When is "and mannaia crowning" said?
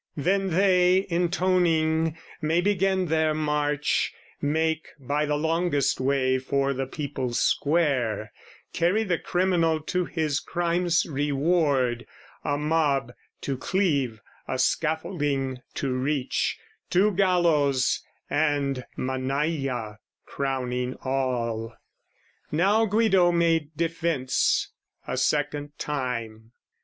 18.27-20.95